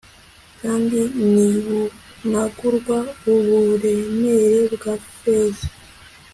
kandi 0.61 0.99
ntibunagurwa 1.31 2.97
uburemere 3.33 4.59
bwa 4.73 4.93
feza 5.17 5.67